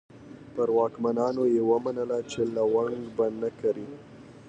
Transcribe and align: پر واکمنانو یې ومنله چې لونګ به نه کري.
پر 0.55 0.69
واکمنانو 0.77 1.43
یې 1.53 1.61
ومنله 1.69 2.19
چې 2.31 2.41
لونګ 2.55 3.01
به 3.15 3.25
نه 3.41 3.49
کري. 3.59 3.87